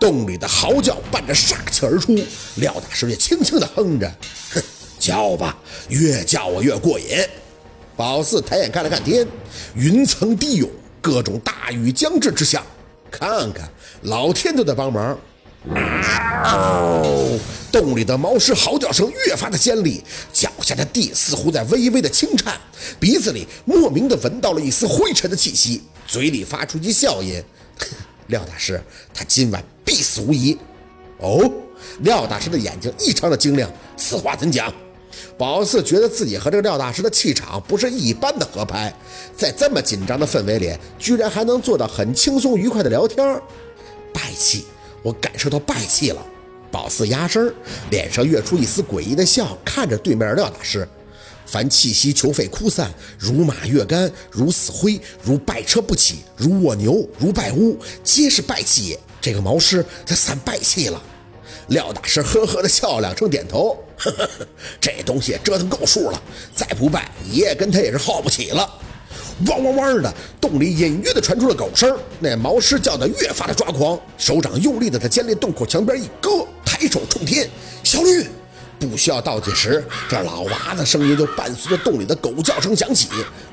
[0.00, 2.18] 洞里的嚎叫伴着煞气而出，
[2.56, 4.10] 廖大师也轻轻地哼着
[4.50, 4.62] ：“哼，
[4.98, 5.56] 叫吧，
[5.90, 7.06] 越叫我越过瘾。”
[7.94, 9.28] 宝四抬眼看了看天，
[9.74, 10.70] 云层低涌，
[11.02, 12.64] 各种大雨将至之下，
[13.10, 13.70] 看看
[14.02, 15.18] 老天都在帮忙。
[16.42, 17.38] 嗷！
[17.70, 22.58] 洞里的毛狮嚎叫声越发的尖利，脚下的地似乎在微微的轻颤，
[22.98, 27.44] 鼻子里莫名的闻到了一丝灰尘的气息，嘴里发出一笑音
[28.30, 28.80] ：“廖大师，
[29.12, 30.56] 他今晚必死无疑。”
[31.20, 31.50] 哦，
[32.00, 34.72] 廖大师的眼睛异常的晶亮，此话怎讲？
[35.36, 38.94] 宝四觉得自己和这个廖大师的气场不是一般的合拍，
[39.36, 43.40] 在这么紧张的氛围里，居然还能做到很轻松愉快的聊天。
[44.12, 44.64] 败气，
[45.02, 46.24] 我感受到败气了。
[46.70, 47.52] 宝四压声，
[47.90, 50.88] 脸上跃出一丝诡异的笑，看着对面廖大师。
[51.50, 59.00] 凡气息求废枯散，如马跃干，如死灰，如败车不起，如卧牛，如败屋，皆是败气也。
[59.20, 61.02] 这个毛师他散败气了。
[61.66, 63.76] 廖大师呵呵的笑两声，点头。
[63.96, 64.46] 呵呵呵，
[64.80, 66.22] 这东西折腾够数了，
[66.54, 68.72] 再不败，爷爷跟他也是耗不起了。
[69.46, 71.98] 汪汪汪的，洞里隐约的传出了狗声。
[72.20, 77.50] 那毛狮叫得越发的抓狂，手掌用力的在尖利洞口墙边一搁，抬手冲天。
[77.82, 78.24] 小绿，
[78.80, 83.08] 不需要倒计时，这老娃子声音就伴随着洞里的狗叫声响起。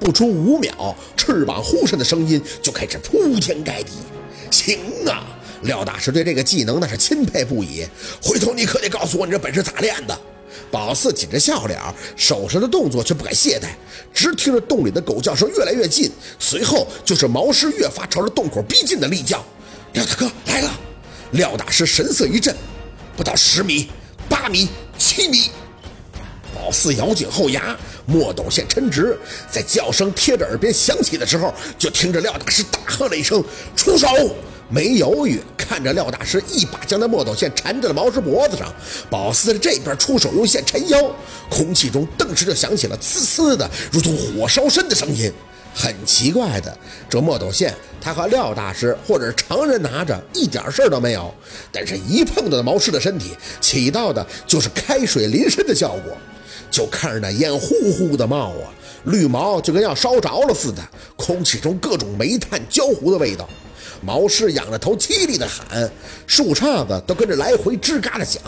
[0.00, 3.92] 不出五秒，翅膀呼扇的声音就开始铺天盖地。
[4.50, 5.26] 行啊！
[5.62, 7.86] 廖大师对这个技能那是钦佩不已。
[8.22, 10.18] 回头你可得告诉我，你这本事咋练的？
[10.70, 11.78] 宝四紧着笑脸，
[12.16, 13.68] 手上的动作却不敢懈怠，
[14.14, 19.44] 只听着洞里的狗叫声越来越近，随后就是毛狮越发朝着洞口逼近的厉叫。
[19.92, 20.80] 廖大哥来了！
[21.32, 22.56] 廖大师神色一震，
[23.16, 23.90] 不到十米、
[24.28, 24.68] 八米、
[25.00, 25.50] 七米。
[26.54, 29.18] 宝四咬紧后牙，墨斗线抻直，
[29.50, 33.42] 在叫声贴着耳边响起的时候，就听着廖大师大喝了一声
[33.74, 34.06] ：“出手！”
[34.72, 38.72] 没犹豫，看着廖大师一把将那墨斗线缠在了毛师脖子上，
[39.08, 41.10] 宝四这边出手用线缠腰，
[41.48, 45.32] 空气中顿时就响起了呲呲的如同火烧身的声音。
[45.74, 46.76] 很奇怪的，
[47.08, 51.32] 这墨斗线他和廖大师或者常人拿着一点事儿都没有，
[51.70, 56.16] 但是一碰到毛师的身体，起到的就是开水淋身的效果。
[56.70, 58.70] 就看着那烟呼呼的冒啊，
[59.04, 60.80] 绿毛就跟要烧着了似的，
[61.16, 63.48] 空气中各种煤炭焦糊的味道。
[64.02, 65.90] 毛狮仰着头凄厉的喊，
[66.26, 68.40] 树杈子都跟着来回吱嘎的响。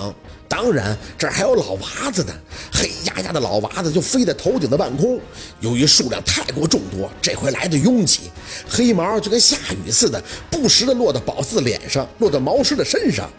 [0.48, 2.34] 当然，这儿还有老娃子呢，
[2.72, 5.18] 黑压压的老娃子就飞在头顶的半空。
[5.60, 8.30] 由于数量太过众多，这回来的拥挤，
[8.68, 13.30] 黑毛就跟下雨似的，不时的落到宝四脸上，落到毛狮的身上。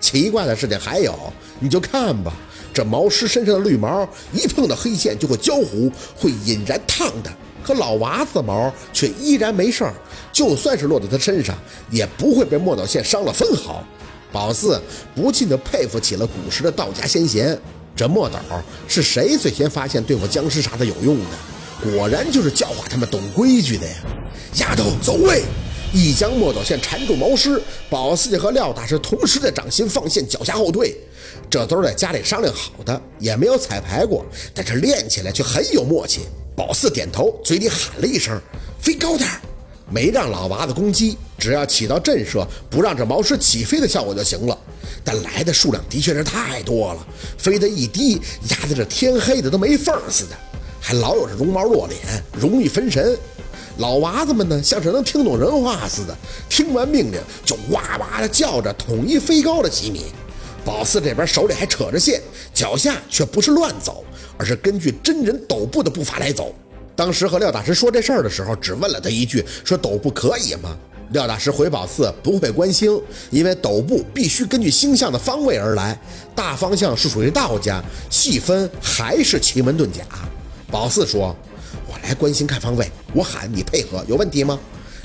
[0.00, 2.32] 奇怪的事情还有，你就看吧，
[2.72, 7.30] 这毛狮身上的绿毛一碰到黑线就会焦糊，会引燃烫的。
[7.68, 9.92] 可老娃子的毛却依然没事儿，
[10.32, 11.54] 就算是落在他身上，
[11.90, 13.84] 也不会被墨斗线伤了分毫。
[14.32, 14.80] 宝四
[15.14, 17.58] 不禁地佩服起了古时的道家先贤。
[17.94, 18.38] 这墨斗
[18.86, 21.92] 是谁最先发现对付僵尸啥的有用的？
[21.92, 23.94] 果然就是教化他们懂规矩的呀！
[24.54, 25.42] 丫头走位，
[25.92, 30.96] 一将墨斗线缠住毛师，宝四和廖大师同时在掌心放线，脚下后退。
[31.50, 34.24] 这都是在家里商量好的，也没有彩排过，
[34.54, 36.22] 但是练起来却很有默契。
[36.58, 38.36] 宝四点头，嘴里喊了一声
[38.82, 39.30] ：“飞高点
[39.88, 44.58] 没让老娃子攻击，只要起到震慑，不让这毛狮起飞的效果就行了。
[45.04, 47.06] 但来的数量的确是太多了，
[47.38, 48.20] 飞得一低，
[48.50, 50.36] 压得这天黑的都没缝似的，
[50.80, 52.00] 还老有这绒毛落脸，
[52.32, 53.16] 容易分神。
[53.76, 56.16] 老娃子们呢，像是能听懂人话似的，
[56.48, 60.06] 听完命令就哇哇的叫着，统一飞高了几米。
[60.68, 62.20] 宝四这边手里还扯着线，
[62.52, 64.04] 脚下却不是乱走。
[64.36, 66.54] 而是根据真人斗步的步伐来走。
[66.94, 70.76] 当时和廖大师说这事儿的时候，只问了他一句：“说斗步可以吗？”
[71.12, 75.98] 廖大师回宝四不会关心，因为斗步必须根据星象的方位而来，
[76.34, 80.04] 大方向是属于道家，细分还是奇门遁甲。
[80.70, 81.34] 宝四说
[81.88, 84.60] ：“我来关心看方位，我喊你配合，有问题吗？”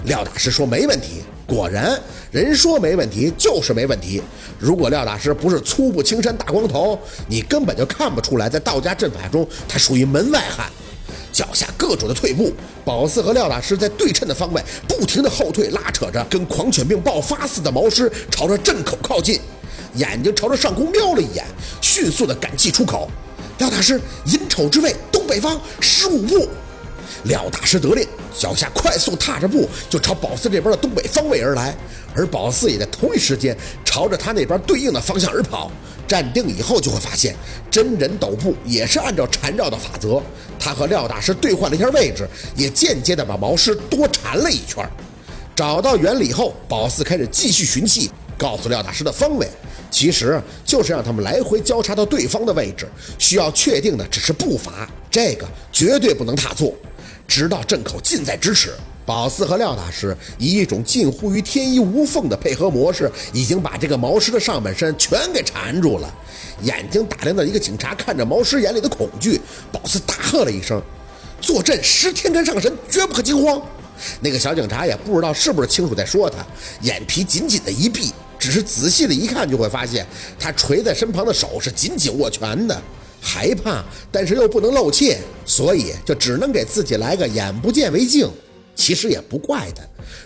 [0.06, 2.00] 廖大师说：“没问题。”果然，
[2.32, 4.22] 人说没问题就是没问题。
[4.58, 10.72] 如果廖大师不是粗布青衫大光头，你根本就看不出来，在道家阵法中他属于门外汉。
[11.32, 12.54] 脚下各种的退步，
[12.86, 19.40] 宝四和廖大师在对称的方位不停的后退，拉扯着跟狂犬病爆发似的毛狮朝着阵口靠近，
[19.96, 21.44] 眼睛朝着上空瞄了一眼，
[21.82, 23.10] 迅速的赶气出口。
[23.58, 26.48] 廖大师，寅丑之位，东北方十五步。
[27.24, 28.08] 廖大师得令，
[28.38, 31.76] 脚下快速踏着步，就朝宝四这边的东北方位而来。
[32.16, 35.72] 而宝四也在同一时间朝着他那边对应的方向而跑。
[36.06, 37.34] 站定以后，就会发现
[37.72, 40.22] 真人抖步也是按照缠绕的法则。
[40.60, 44.88] 他和廖大师兑换了一下位置，也间接的把毛师多缠了一圈。
[45.56, 49.48] 找到原理后，宝四开始继续寻气，告诉廖大师的方位，
[49.90, 56.76] 其实就是让他们来回交叉到对方的位置，需要确定的只是步伐，这个绝对不能踏错，
[57.36, 58.72] 直到阵口近在咫尺。
[59.08, 66.14] 宝四和廖大师以一种近乎于天衣无缝的配合模式，已经把这个毛师的上半身全给缠住了。
[66.62, 69.42] 眼睛打量到一个警察看着毛师眼里的恐惧，
[69.72, 70.80] 宝四大喝了一声
[71.42, 73.60] ：“坐镇十天干上神，绝不可惊慌。”
[74.22, 76.46] 那个小警察也不知道是不是清楚在说他，
[76.82, 80.06] 眼皮紧紧的一闭，只是仔细的一看就会发现，
[80.38, 82.80] 他垂在身旁的手是紧紧握拳的，
[83.24, 83.82] 害怕
[84.12, 88.30] 但是又不能露怯，所以就只能给自己来个眼不见为净。
[88.76, 89.82] 其实也不怪他，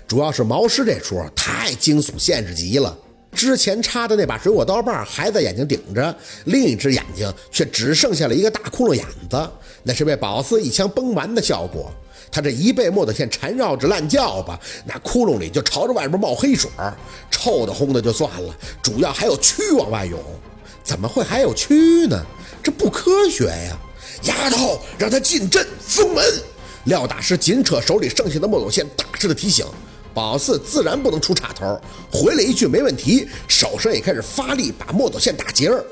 [0.07, 2.97] 主要是毛师这出太惊悚现实极了。
[3.33, 6.15] 之前插的那把水果刀把还在眼睛顶着，
[6.45, 9.49] 另一只眼睛却只剩下了一个大窟窿眼子，
[9.83, 11.91] 那是被宝四一枪崩完的效果。
[12.31, 16.71] 他这一被墨斗线缠绕着烂叫吧，那窟窿里就朝着外边冒黑水，
[17.29, 20.19] 臭的烘的就算了，主要还有蛆往外涌。
[20.87, 22.25] 怎么会还有蛆呢？
[22.63, 23.77] 这不科学呀！
[24.23, 26.23] 丫头，让他进阵封门。
[26.85, 29.65] 廖大师紧扯手里剩下的墨斗线，大声的提醒
[30.13, 31.77] 宝四，自然不能出岔头，
[32.09, 35.83] 回了一句没问题，手上也开始发力把墨斗线打结儿。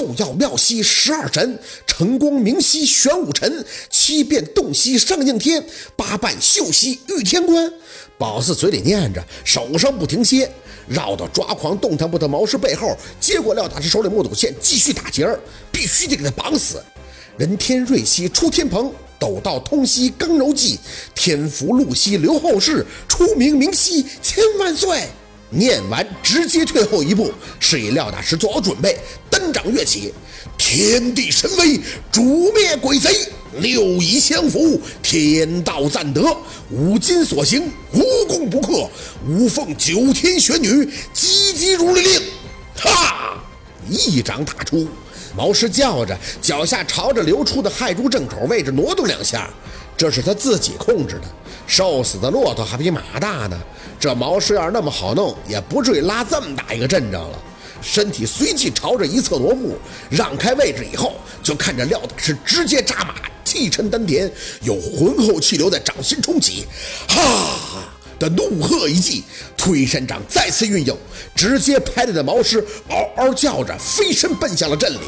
[0.00, 5.62] 斗耀妙兮十二神，晨光明兮玄武辰，七变洞兮上应天，
[5.94, 7.70] 八瓣秀兮御天官。
[8.16, 10.50] 宝四嘴里念着，手上不停歇，
[10.88, 15.38] 绕到抓狂动弹不得毛师背后，接过廖大师手里木斗线，继续打结儿，
[15.70, 16.82] 必须得给他绑死。
[17.36, 18.90] 人天瑞兮出天蓬。
[19.18, 20.78] 斗道通兮刚柔济，
[21.14, 25.02] 天福禄兮留后世，出名明兮千万岁。
[25.50, 28.98] 念完，直接退后一步，示意廖大师做好准备，
[29.40, 30.12] 三掌跃起，
[30.58, 31.80] 天地神威，
[32.12, 33.08] 诛灭鬼贼，
[33.60, 36.36] 六仪相符，天道赞德，
[36.70, 38.86] 五金所行，无功不克，
[39.26, 42.20] 吾奉九天玄女急急如律令，
[42.76, 43.42] 哈，
[43.88, 44.86] 一掌打出。
[45.34, 49.48] 毛师叫着，脚下朝着流出的亥猪正口位置挪动两下，
[49.96, 51.22] 这是他自己控制的。
[51.66, 53.58] 瘦死的骆驼还比马大呢，
[53.98, 57.38] 这毛师要是那么好弄，也不至于拉这么大一个阵仗了。
[57.82, 59.76] 身体随即朝着一侧挪步，
[60.10, 63.14] 让开位置以后，就看着廖大师直接扎马，
[63.44, 64.30] 气沉丹田，
[64.62, 66.66] 有浑厚气流在掌心冲起，
[67.08, 67.94] 哈！
[68.18, 69.24] 的怒喝一记，
[69.56, 70.94] 推山掌再次运用，
[71.34, 74.98] 直接拍着的毛师嗷嗷叫着飞身奔向了阵里。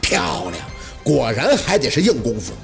[0.00, 0.66] 漂亮，
[1.04, 2.54] 果然还得是硬功夫。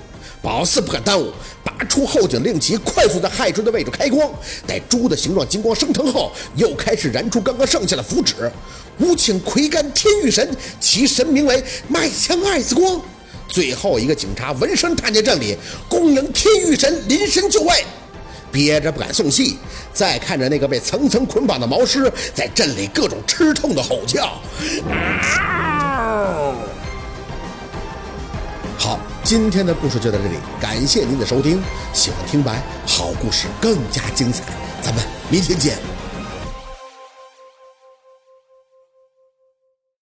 [0.40, 1.32] 宝四不敢耽误，
[1.64, 4.30] 拔出后颈令旗，快速在亥猪的位置开光。
[4.66, 8.34] 待猪的形状金光升腾后，又开始燃出刚刚剩下的符纸。
[9.00, 10.48] 吾请魁罡天御神，
[10.80, 13.00] 其神名为麦枪艾子光。
[13.48, 15.56] 最后一个警察闻声探进阵里，
[15.88, 17.84] 恭迎天御神临身就位。
[18.50, 19.58] 憋着不敢送戏，
[19.92, 24.40] 再看着那个被层层捆绑的毛师在阵里各种吃痛的吼叫。
[29.28, 31.62] 今天的故事就到这里，感谢您的收听。
[31.92, 34.42] 喜欢听白好故事更加精彩，
[34.80, 35.97] 咱们明天见。